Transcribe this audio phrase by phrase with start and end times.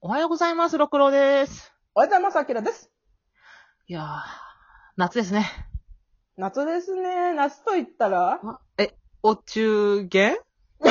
[0.00, 1.72] おはようございます、六郎です。
[1.92, 2.88] おはようございます、あきらです。
[3.88, 4.04] いやー、
[4.96, 5.50] 夏ですね。
[6.36, 7.32] 夏ですね。
[7.34, 8.40] 夏と言ったら？
[8.78, 10.08] え、お中元？
[10.08, 10.14] き
[10.84, 10.90] り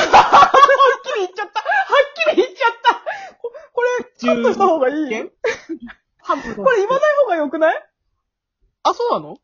[1.26, 2.94] っちゃったはっきり言っちゃった
[3.40, 4.96] ここれ、カットした方がいい？
[5.08, 7.88] これ言わない方がよくない？
[8.82, 9.36] あ、そうなの？
[9.36, 9.38] い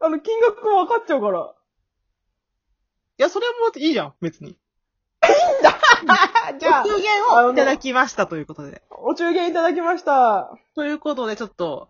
[0.00, 1.54] あの、金額分かっちゃうから。
[3.16, 4.58] や、それもいいじゃん、別に。
[6.58, 8.82] じゃあお、中元をいただきましたということで。
[8.90, 10.50] お中元いただきました。
[10.74, 11.88] ということで、ちょっと、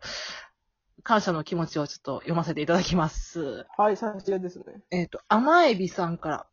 [1.03, 3.67] 感謝の気持ちをちょっと読ませていただきます。
[3.77, 4.65] はい、さすがですね。
[4.91, 6.47] えっ、と、甘エビさんから。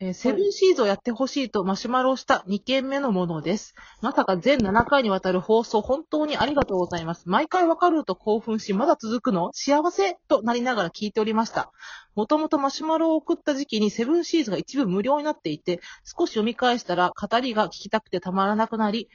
[0.00, 3.76] えーセブンシーズをやってほしいとマシュマロをした2件目のものです。
[4.02, 7.28] まさか全7回にわたる放送本当にありがとうございます。
[7.28, 9.50] 毎回わかると興奮し、まだ続くの？
[9.52, 11.70] 幸せとなりながら聞いておりました。
[12.16, 19.08] もともとマシュマロを送った時期にセブンシーズが一部無料になっていて、少し読み返したら語りが聞きたくてたまらなくなり、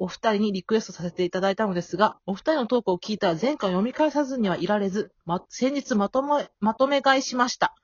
[0.00, 7.74] お二人にリクエストさせていただいたのですが、お二人のトークを聞いたら前回読み返さずにはいられず、ま、先日まとめ、まとめ買いしました。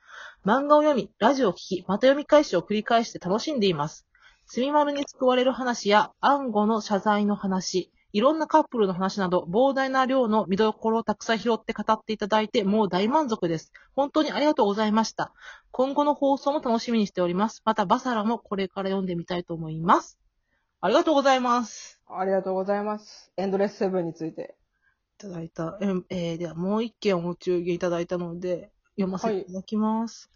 [0.44, 4.06] 漫画を読み、ラジオを聞き、また読み返しを繰り返して楽しんでいます。
[4.46, 13.72] すみまるに救われる話や、暗号の謝罪の話、いろんなカップルの話など、膨大な量の見どころをたくさん拾って語っていただいて、もう大満足です。
[13.96, 15.32] 本当にありがとうございました。
[15.72, 17.62] 今後の放送も楽しみにしております。
[17.64, 20.16] また、バサラもこれから読んでみたいと思います。
[20.80, 22.00] ありがとうございます。
[22.06, 23.32] ありがとうございます。
[23.36, 24.54] エンドレスセブンについて。
[25.18, 25.78] いただいた。
[25.80, 30.30] えーえーでは、もう一件お中元いただいたので、読ませていただきます。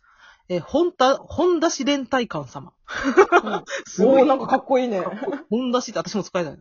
[0.48, 2.72] えー、本田、本田市連帯館様。
[3.86, 4.26] すごい。
[4.26, 5.04] なんかかっこいいね。
[5.50, 6.58] 本田市って私も使いたいな。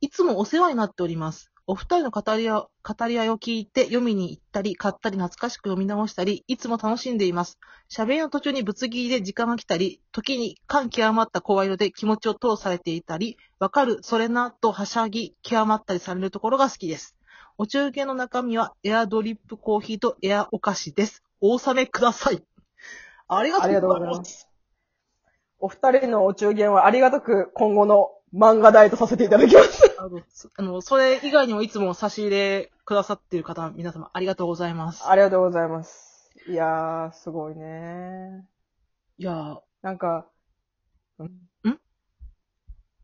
[0.00, 1.52] いつもお世話になっております。
[1.66, 7.58] お二人の語り合語り合いを聞いて読みに行ったり、買ったり、懐かしく読み直したり、いつも楽しんでいます。
[7.88, 17.16] 喋りの途中にぶつ切りで時間が来たり、時に感極まった声色で気持ちを通されていたり、わかる、それな、とはしゃぎ、極まったりされるところが好きです。
[17.58, 21.22] お中元の中身はエアドリップコーヒーとエアお菓子です。
[21.40, 22.42] お納めください。
[23.28, 24.24] ありがとうございま。
[24.24, 24.48] すす。
[25.58, 29.94] お二人のお中元はありがたく今後の漫画代とさせていただきます。
[29.98, 35.06] あの、そあの、それ以外にもいつも差し入れくださっている方、皆様ありがとうございます。
[35.06, 36.30] ありがとうございます。
[36.48, 38.48] いやー、すごいね
[39.18, 40.26] いやー、なんか、
[41.20, 41.24] ん
[41.68, 41.72] ん？
[41.72, 41.78] い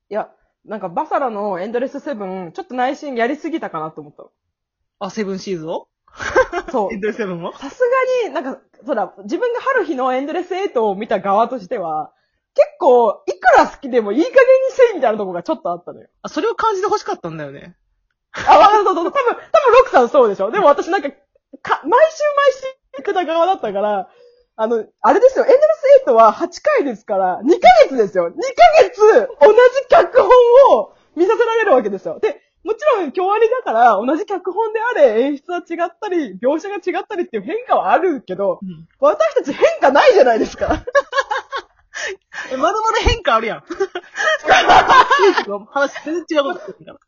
[0.09, 0.31] や、
[0.69, 4.25] なんかバサラのエンドレスセブン、ちょっと内心やりすぎたかなと思った
[5.01, 5.89] あ、セブンシーズを？
[6.67, 6.71] の。
[6.71, 6.97] そう エ。
[6.97, 7.81] ンドレスセブンをさす
[8.23, 12.12] がに、なんか、そうだ、自分が春日のエンドレスエイトを見た側としては、
[12.55, 14.41] 結構、いくら好きでもいい加減に
[14.73, 16.09] せいみたいなところがちょっとあったのよ。
[16.23, 17.77] あ、それを感じて欲しかったんだよね。
[18.33, 19.12] あ、わかる、そうそうそう。
[19.12, 20.50] 多分、多分、ロクさんそうでしょ。
[20.50, 22.67] でも私なんか、か、毎週毎週
[22.99, 24.09] 行くた側だったから、
[24.61, 26.49] あの、あれですよ、エンドレスエイトは8
[26.79, 28.29] 回ですから、2ヶ月ですよ。
[28.29, 28.37] 2ヶ
[28.83, 29.01] 月、
[29.41, 29.57] 同じ
[29.89, 30.29] 脚本
[30.81, 32.19] を見させられるわけですよ。
[32.19, 38.89] で、もちろん、今日ありだから、同じ脚本であれ、演出は違ったり、描写が違ったりっていう変化はあるけど、うん。
[38.99, 40.67] 私たち変化ないじゃないですか。
[42.51, 43.63] え、まだまだ変化あるやん。
[45.71, 47.08] 話全然違うこと言ってるから。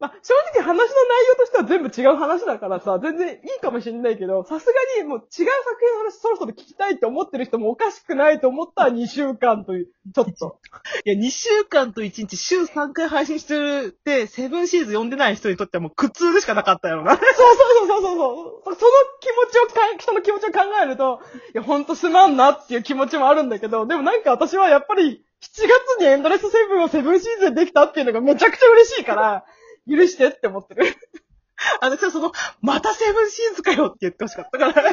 [0.00, 0.86] まあ、正直話の内
[1.28, 10.60] 容としては全部違う話だからさ、全然いいかもしれないけど、さすがにもう違う作品の話そろそろ聞きたいって思ってる人もおかしくないと思った2週間という、ちょっと。
[11.04, 17.16] いや、2週間と1日週3回配信してるって、セブンシーズ読んでない人にとってはもう苦痛でしかなかったやろな。
[17.16, 18.74] そうそうそうそうそう。
[18.76, 21.20] その気持ちをか、人の気持ちを考えると、
[21.54, 29.44] いや、ほんとすまんなっていう気持ちもあるんだけど、でもなんか私はやっぱり、7月にエンドレスセブンをセブンシーズンでできたっていうのがめちゃくちゃ嬉しいから、
[29.88, 30.84] 許してって思ってる。
[31.80, 34.92] あの、その、またセブンシーズかよって言ってほしかったから。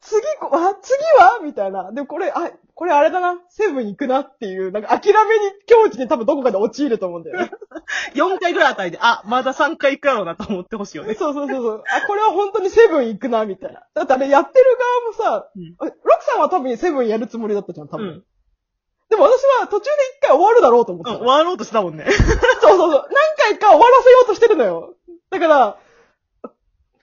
[0.00, 1.40] 次こ、あ、次は？
[1.42, 1.90] みたいな。
[1.90, 3.40] でもこれ、あ、これあれだな。
[3.48, 7.50] セブン行くなっていう、なんか諦めに、境地に多分どこかで陥ると思うんだよね。
[8.14, 11.14] 4回ぐらいあたりで、あ、まだ3回行くやろうなと思ってほしいよね。
[11.14, 11.82] そうそうそうそう。
[11.90, 13.82] あ、これは本当にセブン行くな、みたいな。
[13.94, 14.64] だってあれやってる
[15.20, 18.06] 側もさ、うんあロクさんは多分セブンやるつもりだったじゃん、多分。
[18.06, 18.24] うん。
[19.08, 21.10] でも私は途中で一回終わるだろうと思って。
[21.12, 22.04] 終わろうとしたもんね。
[22.10, 23.08] そうそうそう。
[23.10, 24.94] 何回か終わらせようとしてるのよ。
[25.30, 25.76] だから、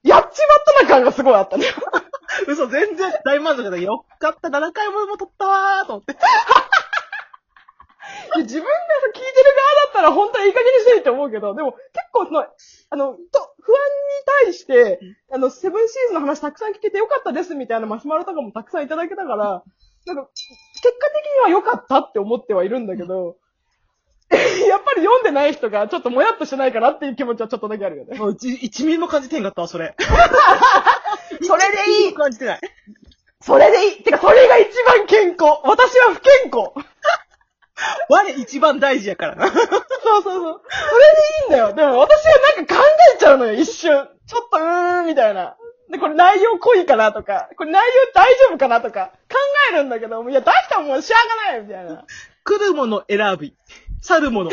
[0.04, 0.31] やっちまっ
[0.78, 1.66] たな感がすごいあったね。
[2.48, 3.78] 嘘、全然大満足だ。
[3.78, 6.18] よかった、7回もも撮ったわーと思って。
[8.36, 8.69] 自分が
[9.07, 13.19] 聞いてる側だったら本当はいい加減にしていいと思うけど、でも結構その、あの、と、
[13.62, 15.00] 不安に対して、
[15.31, 19.63] あの、セブンシーズンの話たくさん聞けてよかったですみたいなマシュマロとかもたくさんいただけたから、
[20.06, 23.38] なんか、結果的には良かったって思ってはいるんだけど、
[24.34, 28.18] やっぱり読んでない人がちょっともやっとしないかなっていう気持ちはちょっとだけあるよね。
[28.18, 29.96] もう一、一ミリも感じてへんかったわ、それ。
[31.42, 32.60] それでいい感じてない。
[33.42, 36.72] それでいいてか、それが一番健康私は不健康
[38.10, 39.48] 我一番大事やからな。
[39.48, 40.62] そうそうそう。
[40.70, 41.74] それでいいんだよ。
[41.74, 42.84] でも私はなんか考
[43.16, 44.08] えちゃうのよ、一瞬。
[44.28, 45.58] ちょっとうーん、みたいな。
[45.94, 49.38] で、これ内容濃いかなとか、これ内容大丈夫かなとか、考
[49.72, 52.06] えるんだけど、いや、出したらもうしゃあがないみたいな。
[52.44, 53.56] 来るもの選び。
[54.01, 54.50] 去るもの。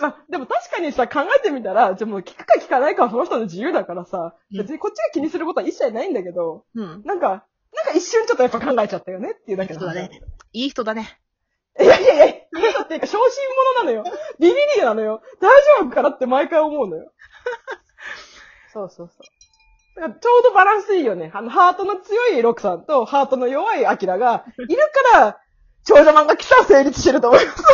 [0.00, 7.02] まあ、でも確かにさ、考えてみたら、じゃあもう聞くか聞かないかはその人の自由だからさ、うん別にこっちが気にすることは一切ないんだけど、うん。
[7.04, 10.22] なんか、なんか一瞬ちょっとやっぱ考えちゃったよねっていうだけの話だね。
[10.52, 11.18] いい人だね。
[11.80, 13.42] いやいやいや、いい人っていうか、小心
[13.74, 14.04] 者なのよ。
[14.38, 15.22] ビビリなのよ。
[15.40, 17.12] 大丈夫かなって毎回思うのよ。
[18.72, 19.35] そうそうそう。
[19.96, 21.30] だからちょうどバランスいいよね。
[21.34, 24.76] あの、ハートの強いロクさんと、ハートの弱いアキラが、いる
[25.12, 25.38] から、
[25.88, 27.62] 少女漫画喫茶は成立してると思います。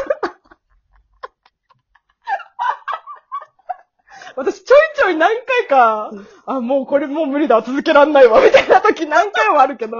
[4.37, 6.13] 私、ちょいちょい何回か、
[6.47, 9.97] あ、もうこれもう無理だ、続けらんないわ、みたいな時何回もあるけど、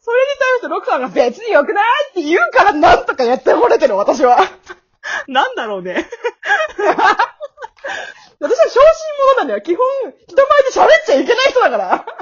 [0.00, 4.38] それに対してロクさんが別に良くないって言うからなんとかやってこれてる、私は。
[5.28, 6.08] なんだろうね。
[9.52, 9.60] よ。
[9.60, 9.86] 基本、
[10.26, 12.06] 人前で喋っちゃいけない人だから。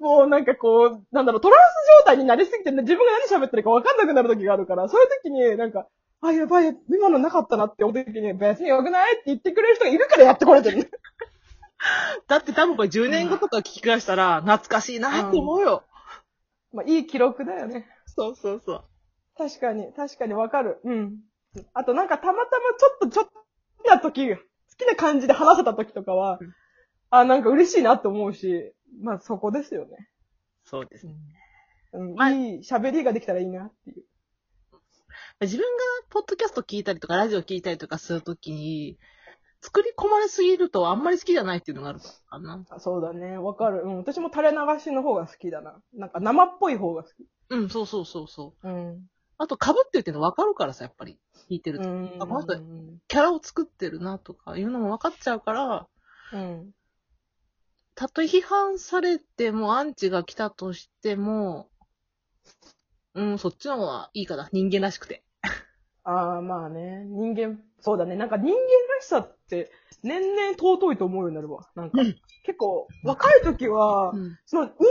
[0.00, 5.86] もうなんかこう、なんだろう、トランス状態になりすぎて、ね、自分が何喋ってるか分かんなくなる時があるから、そういう時になんか、
[6.20, 10.90] あ、やばい、今のなかったなって思う時に、別に良くないって言ってくれる人がいるからやってこれてる。
[12.28, 15.84] だって多分これ10年後とか聞き返したら、懐かしいなって思うよ。
[16.72, 17.86] まあ、いい記録だよね。
[18.06, 18.84] そうそうそう。
[19.36, 20.80] 確かに、確かにわかる。
[20.84, 21.18] うん。
[21.72, 23.32] あとなんかたまたまちょっと、ちょっと
[23.88, 24.40] な時、好
[24.76, 26.54] きな感じで話せた時とかは、うん
[27.16, 30.08] あ、なんか嬉しいなって思うし、まあそこですよね。
[30.64, 31.14] そうですね。
[31.92, 34.04] うん、まあいい喋りができたらいいなっていう。
[35.40, 35.68] 自分が
[36.10, 38.98] ポッドキャスト聞いたりとか、ラジオ聞いたりとかするときに、
[39.60, 42.64] 作り込まれすぎるとあんまり好きじゃないっていうのがあるかな。
[42.68, 43.38] あそうだね。
[43.38, 43.82] わかる。
[43.84, 43.96] うん。
[43.98, 45.80] 私も垂れ流しの方が好きだな。
[45.94, 47.12] なんか生っぽい方が好き。
[47.50, 48.68] うん、そうそうそうそう。
[48.68, 49.06] うん。
[49.38, 51.18] あと、被ってるっていうの分かるからさ、やっぱり。
[51.50, 51.88] 聞いてると。
[51.88, 52.16] うん。
[52.20, 52.56] あこの人
[53.08, 55.88] キャラを作ってるなとかいうのも分かっちゃうから、
[56.32, 56.70] うん。
[57.94, 61.68] たとえ批判されても、アンチが来たとしても、
[63.14, 64.48] うん、そっちの方がいいかな。
[64.52, 65.24] 人間らしくて。
[66.02, 67.04] ああ、まあね。
[67.06, 68.16] 人間、そうだね。
[68.16, 69.70] なんか人間らしさって、
[70.02, 71.68] 年々尊いと思うようになるわ。
[71.74, 72.16] なんか、うん
[72.46, 74.38] 結構、若い時は、うん。
[74.44, 74.84] その人間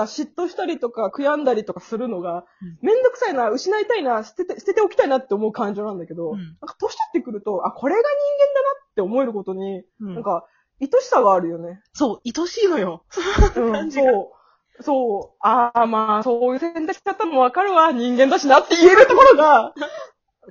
[0.00, 10.46] らしさ、嫉妬したりとか、悔やんだりとかするのがうん、めんどくさいな、失いたいな、捨てて、捨てておきたいなって思う感情なんだけど、うんなんか年取ってくると、あ、これが人間だなって思えることに、うんなんか、
[10.80, 11.82] 愛しさがあるよね。
[11.92, 13.04] そう、愛しいのよ。
[13.56, 14.32] うん、 感じがそ
[14.80, 14.82] う。
[14.82, 15.36] そう。
[15.40, 17.92] ああ、まあ、そういう選択肢方もわかるわ。
[17.92, 19.74] 人間だしなって言えるところが、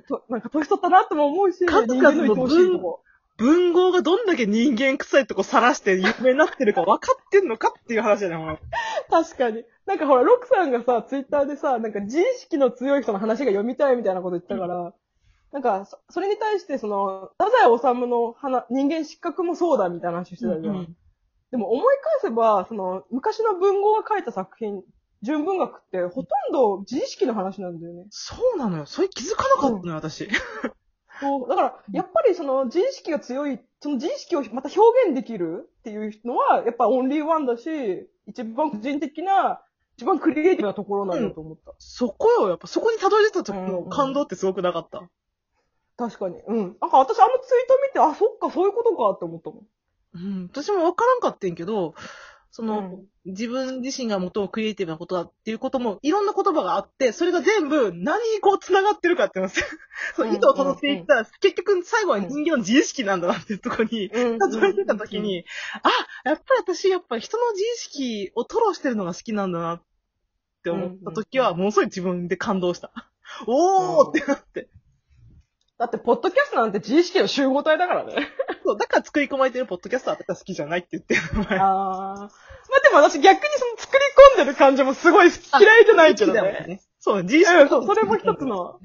[0.02, 3.02] となんか年取ったなとも思うし、数々の人間の愛おしいとこ。
[3.38, 8.60] 文豪がどんだけ人間臭いとこ晒して有名になってるか分かってんのかっていう話だよね。
[9.10, 9.64] 確かに。
[9.84, 14.94] なんかほら、ロックさんがさ、ツイッターでさ、なんか自意識の強い人の話が読みたいみたいなこと言ったから、
[15.52, 20.96] なんか、そそれに対して、その、太宰治の話人間失格もそうだみたいな話してたじゃん。
[21.50, 24.82] でも思い返せば、その、昔の文豪が書いた作品、
[25.26, 28.06] 純文学ってほとんど自意識の話なんだよね。
[28.10, 28.86] そうなのよ。
[28.86, 30.28] それ気づかなかったのよ、私。
[31.20, 31.48] そう。
[31.48, 39.62] だから、やっぱりその自意識が強い、その自意識をまた表現できるっていうのは、やっぱオンリーワンだし、一番個人的な、
[39.96, 41.74] 一番クリエイティブなところなんだと思った。
[41.78, 45.02] そこよ、やっぱそこにたどり着いた時のうん感動ってすごくなかった。
[45.96, 46.36] 確かに。
[46.46, 46.56] うん。
[46.80, 49.66] なんか私あのツイート見て、あ、そっか、そういうことかって思ったもん。
[50.14, 51.94] うん、私も分からんかってんけど、
[52.56, 59.50] その、うん自分自身が最もクリエイティブなことだっていうことも、いろんな言葉があって、それが全部何にこう繋がってるかっていうのを、
[60.14, 65.44] そううん意図を辿っていったら、結局最後は人間の自意識なんだなっていうところに、うんたどり着いた時に、
[65.82, 65.90] あ、
[66.24, 69.82] やっぱり私、やっぱり人の自意識を吐露してるのが好きなんだなっ
[70.62, 73.10] て思った時は、ものすごい自分で感動した。
[73.48, 74.68] おーってなって。
[75.78, 78.28] だって、ポッドキャストなんて自意識の集合体だからね。
[78.66, 81.64] そう、だから作り込まれてるポッドキャストは私は好きじゃないって言ってるの前あー。
[81.64, 82.28] まあ
[82.82, 84.00] でも私逆にその作り
[84.38, 86.42] 込んでる感じもすごい好き嫌いじゃないけどね。
[86.66, 86.82] ね。
[86.98, 88.80] そう、自意識うん、そう、それも一つの。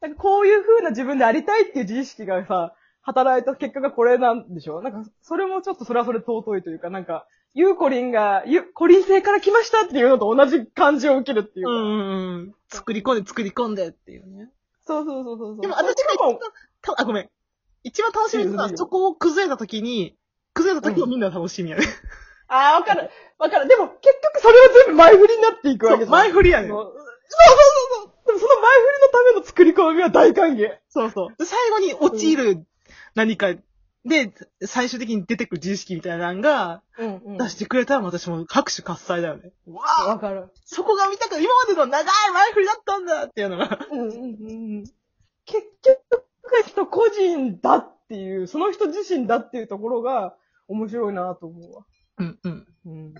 [0.00, 4.82] なんかこういう風な自分でありたいっていう自意識がさ、働いた結果がこれなんでしょ？
[4.82, 11.72] なんか、それもちょっとそれはそれ尊いというか、なんか、ゆうこりんが、ゆ、コリン星から来ましたっていうのと同じ感じを受けるっていうか。
[11.72, 12.54] うんうんうん。
[12.68, 14.50] 作り込んで作り込んでっていうね。
[14.86, 15.60] そうそうそうそうそう。
[15.62, 16.38] でも私が一番、
[16.82, 17.30] たあ、ごめん。
[17.82, 20.16] 一番楽しみなのは、そこを崩れた時に、
[20.54, 21.84] 崩れた時をみんな楽しみやね。
[22.48, 23.10] ああ、わかる。
[23.38, 23.68] わかる。
[23.68, 26.10] でも、結局それは全部前振りになっていくわけじゃん。
[26.10, 28.26] 前振りやねんそうそうそうそう。
[28.26, 30.78] でもその前振りのための作り込みは大歓迎。
[30.88, 31.34] そうそう。
[31.38, 32.66] で最後に陥る
[33.14, 33.54] 何か、
[34.04, 34.32] で、で、
[34.64, 37.36] 最終的に出てくる自意識みたいなのが、うんうん。
[37.36, 39.52] 出してくれたら私も拍手喝采だよね。
[39.66, 40.48] うわあわかる。
[40.64, 43.78] そこが見たかった今までの長い前振りだったんだっていうのが。
[43.90, 44.14] うんうんう
[44.80, 44.84] ん。
[45.44, 46.24] 結局、
[46.62, 50.34] 人個人だっていう、その人自身だっていうところが
[50.68, 51.86] 面白いなと思うわ。
[52.18, 52.66] うんうん。
[52.86, 53.14] うん。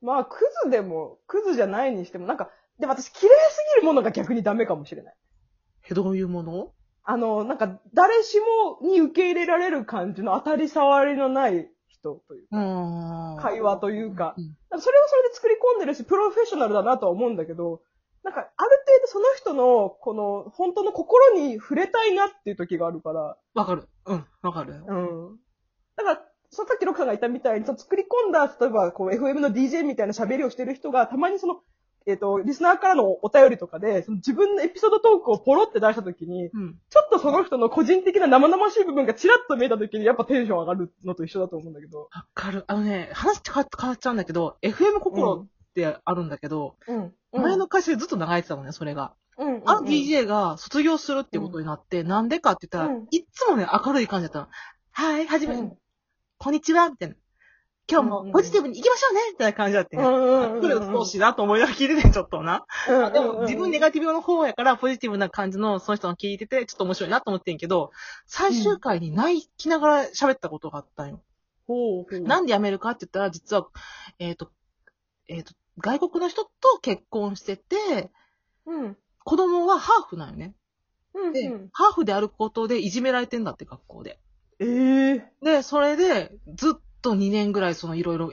[0.00, 5.14] まあ、クズでも、クズじゃないにしても、なんか、でも私、綺麗すぎるものが逆にダメかもしれない。
[5.90, 6.72] え、どういうもの？
[7.04, 8.38] あの、なんか、誰し
[8.80, 13.36] もに受け入れられる感じの当たり障りのない人といううーん。
[13.38, 17.82] 会話というかうんなんかそれはそれで作り込んでるし、プロフェッショナルだなとは思うんだけど、
[18.24, 23.88] なんか、ある程度その人の、この、本当の心に触れたいなっていう時があるから、わかる。
[24.06, 24.84] うん、わかる。
[24.86, 25.38] うん。
[25.96, 31.60] だから、そのさっきロクさんが言ったみたいに、その作り込んだ、例えば、こう、FM の DJ みたいな喋りをしてる人が、たまにその、
[32.06, 36.78] えっ、と、リスナーからのお便りとかで、その自分のエピソードトークをポロって出した時に、うん。
[36.90, 42.08] ちょっとその人の個人的な生々しい部分がチラッと見えた時に、やっぱテンション上がるのと一緒だと思うんだけど。
[42.10, 42.64] わかる。
[42.66, 47.12] あのね、話変わ変わっちゃうんだけど、FM 心ってあるんだけど、うん。
[47.32, 49.14] 前の会社でずっと流れてたのね、それが。
[49.38, 54.48] うん、あの DJ が卒業するってことになって、なんでかって言ったら、うんいっつもね、明るい感じだったの。
[54.92, 55.72] はい、はじめ、うん
[56.38, 57.14] こんにちは、みたいな。
[57.88, 60.02] 今日もポジティブに行きましょうねみたいな感じだってね。
[60.02, 62.64] うんうんうんこれ少しなと思いながら聞いてて、ちょっとな。
[62.88, 67.90] うんでも、自分ネガティブの方やから、ポジティブな感じの、その人の聞いてて、ちょっと面白いなと思ってんけど、
[68.26, 71.22] 最終回に泣きながら喋ったことがあったんよ。
[71.66, 72.20] ほうほう。
[72.20, 73.66] なんで辞めるかって言ったら、実は、
[74.18, 74.50] えっ、と、
[75.28, 76.50] えっ、と、外国の人と
[76.80, 78.10] 結婚してて、
[78.66, 78.96] うん。
[79.24, 80.54] 子供はハーフなんよね。
[81.14, 81.32] うん。
[81.32, 84.18] で、うんハーフであることでいじめられてんだって、学校で。
[84.60, 88.32] ええで、それで、ずっと2年ぐらい、そのいろいろ、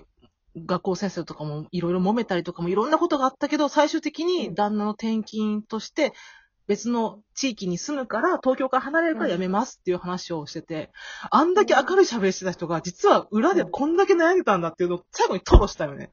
[0.66, 6.14] 学校先生とかもいろいろ揉めたりとかもいろんなことがあったけど、最終的に旦那の転勤として、
[6.68, 10.92] 別の地域に住むから、東京から離れるから辞めますっていう話をしてて、
[11.32, 16.12] あんだけ明るい喋りしてた人が、実は裏でこんだけ悩んでたんだっていうのを最後に吐露したよね。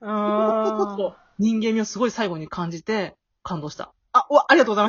[0.00, 3.92] あ人間味をすごい最後に感じて、感動した。
[4.12, 4.76] あ、うわ、ありがとうございます。